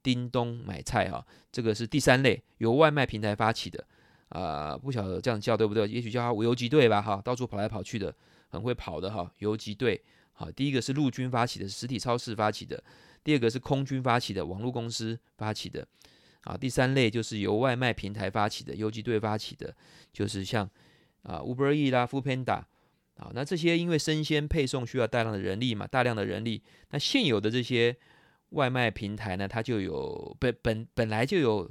[0.03, 3.83] 叮咚买菜哈，这个是第三类由外卖平台发起的
[4.29, 5.89] 啊，不晓得这样叫对不对？
[5.89, 8.15] 也许叫它游击队吧哈，到处跑来跑去的，
[8.49, 10.03] 很会跑的哈，游击队。
[10.35, 12.77] 好，第一个是陆军发起的，实体超市发起的；
[13.23, 15.87] 第二个是空军发起的，网络公司发起的。
[16.43, 19.75] 啊，第三类就是由外卖平台发起的，游击队发起的，
[20.13, 20.69] 就是像
[21.23, 22.63] 啊 Uber E 啦、f o o Panda
[23.17, 27.97] 啊，那这些因为生鲜配送需要大量的人力嘛，大量的人力，那现有的这些
[28.51, 31.71] 外卖平台呢，它就有本本本来就有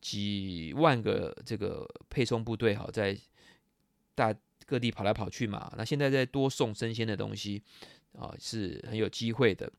[0.00, 3.16] 几万个这个配送部队，好在
[4.14, 4.32] 大
[4.66, 7.62] 各地跑来跑去嘛，那现在再多送生鲜的东西
[8.12, 9.70] 啊，是很有机会的。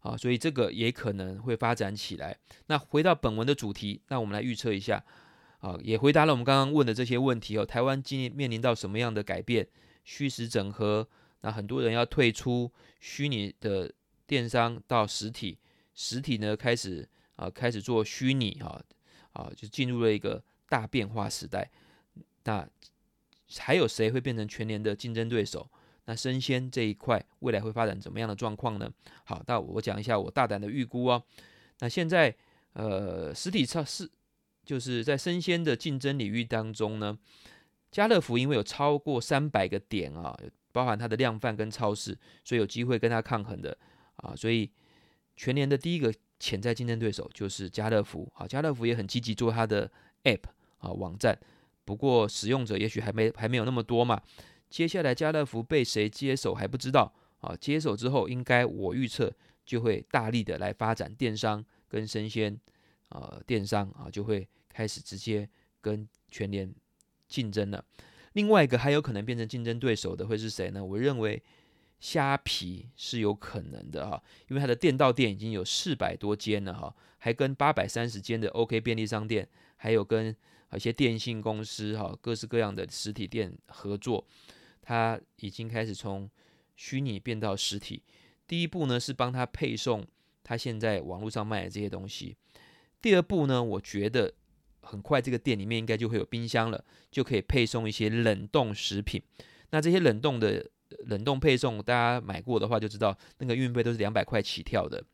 [0.00, 2.38] 啊，所以这个也可能会发展起来。
[2.66, 5.04] 那回到本文的主题，那我们来预测一下，
[5.60, 7.66] 啊，也回答了我们刚刚问的这些问题哦。
[7.66, 9.66] 台湾今年面临到什么样的改变？
[10.04, 11.06] 虚实整合，
[11.40, 13.92] 那很多人要退出虚拟的
[14.26, 15.58] 电商到实体，
[15.94, 17.06] 实体呢开始
[17.36, 18.80] 啊开始做虚拟啊
[19.32, 21.70] 啊，就进入了一个大变化时代。
[22.44, 22.66] 那
[23.58, 25.70] 还有谁会变成全联的竞争对手？
[26.08, 28.90] 那生鲜这一块未来会发展怎么样的状况呢？
[29.24, 31.22] 好，那我讲一下我大胆的预估哦。
[31.80, 32.34] 那现在
[32.72, 34.10] 呃，实体超市
[34.64, 37.18] 就是在生鲜的竞争领域当中呢，
[37.90, 40.34] 家乐福因为有超过三百个点啊，
[40.72, 43.76] 包含它的量贩跟超市，所以有机会跟它抗衡的
[44.16, 44.34] 啊。
[44.34, 44.70] 所以
[45.36, 48.46] 全年的第一个潜在竞争对手就是家乐福啊。
[48.46, 49.90] 家乐福也很积极做它的
[50.24, 50.44] App
[50.78, 51.38] 啊网站，
[51.84, 54.22] 不过使用者也许还没还没有那么多嘛。
[54.70, 59.32] 接下来家乐福被谁接手还不知道啊，接手之后应该我预测
[59.64, 62.58] 就会大力的来发展电商跟生鲜
[63.08, 65.48] 啊，电商啊就会开始直接
[65.80, 66.72] 跟全联
[67.26, 67.84] 竞争了。
[68.34, 70.84] 另外一个还有可能变成竞争对手的会是谁呢？
[70.84, 71.42] 我认为
[71.98, 80.36] 虾皮是有可能的哈，因为它的店到店已经有四百多间了哈，还跟八百三十间的 OK 便利商店，还有跟
[80.74, 84.24] 一些电信公司哈，各式各样的实体店合作。
[84.88, 86.30] 它已经开始从
[86.74, 88.02] 虚拟变到实体。
[88.46, 90.02] 第一步呢是帮他配送
[90.42, 92.34] 他现在网络上卖的这些东西。
[93.02, 94.32] 第二步呢，我觉得
[94.80, 99.22] 很快这个店里面应该就会有冰箱了，就可以配送一些冷冻食品。
[99.68, 100.66] 那这些冷冻的
[101.04, 105.04] 冷冻配送，大家买过的话就知道，那个运费都是两百块起跳的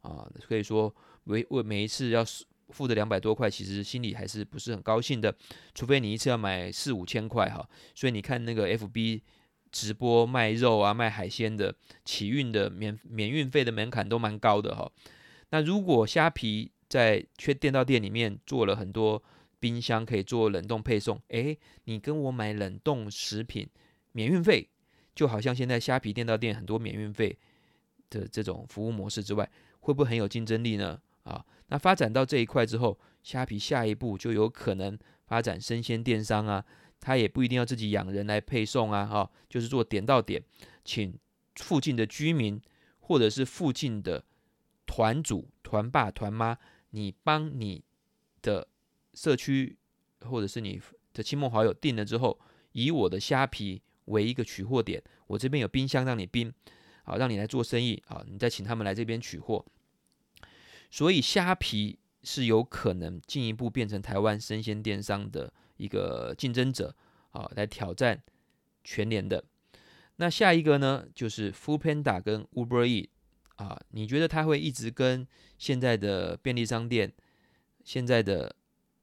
[0.00, 0.28] 啊。
[0.48, 0.92] 所以说，
[1.22, 2.24] 每为每一次要
[2.72, 5.34] 付的两百多块，其实心里还是不是很高兴的，
[5.74, 7.68] 除非你一次要买四五千块哈。
[7.94, 9.20] 所以你看那个 FB
[9.70, 14.90] 直播卖肉啊、卖海鲜的，起运的免免运费的门槛都蛮高的哈。
[15.50, 19.22] 那如果虾皮在缺店到店里面做了很多
[19.58, 23.68] 冰箱，可以做冷冻配送，诶，你跟我买冷冻食品
[24.12, 24.68] 免运费，
[25.14, 27.38] 就好像现在虾皮店到店很多免运费
[28.08, 29.48] 的这种服务模式之外，
[29.80, 31.00] 会不会很有竞争力呢？
[31.22, 31.44] 啊。
[31.70, 36.64] 那发展到这一块之后，虾皮下一步就有可能发展生鲜电商啊，
[37.00, 40.42] 它也不一定要自己养人来配送啊，哈，就是做点到点，
[40.84, 41.16] 请
[41.56, 42.60] 附近的居民
[42.98, 44.24] 或者是附近的
[44.84, 46.58] 团主、团爸、团妈，
[46.90, 47.84] 你帮你
[48.42, 48.66] 的
[49.14, 49.76] 社区
[50.22, 50.80] 或者是你
[51.12, 52.38] 的亲朋好友订了之后，
[52.72, 56.52] 以我的虾皮为一个取货点，我这边有冰箱让你冰，
[57.04, 59.64] 好，让你来做生意，好，你再请他们来这边取货。
[60.90, 66.94] 所以虾皮是有可能进一步变成台湾生鲜电商的一个竞争者，
[67.30, 68.20] 啊，来挑战
[68.82, 69.42] 全联的。
[70.16, 73.08] 那下一个呢，就是 Foodpanda 跟 Uber E
[73.54, 75.26] 啊，你觉得他会一直跟
[75.56, 77.10] 现在的便利商店、
[77.84, 78.54] 现在的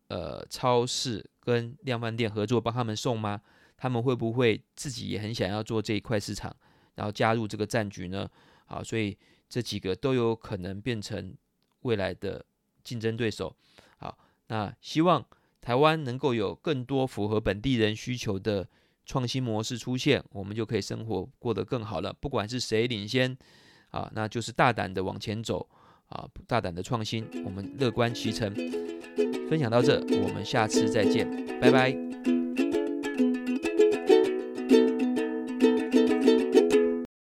[0.10, 3.42] 呃超市跟量贩店合作，帮他们送吗？
[3.78, 6.56] 他们会不会自己也很想要做这一块市场，
[6.96, 8.30] 然后加入这个战局呢？
[8.66, 9.18] 啊，所以
[9.48, 11.34] 这几个都有可能变成。
[11.88, 12.44] 未来的
[12.84, 13.56] 竞争对手，
[13.98, 14.18] 好，
[14.48, 15.26] 那希望
[15.62, 18.68] 台湾能够有更多符合本地人需求的
[19.06, 22.12] 创新模式出现，我们就可以生活过得更好了。
[22.20, 23.38] 不管是谁领先，
[23.92, 25.66] 啊，那就是大胆的往前走，
[26.10, 28.54] 啊，大胆的创新，我们乐观其成。
[29.50, 31.26] 分享到这，我们下次再见，
[31.62, 32.37] 拜拜。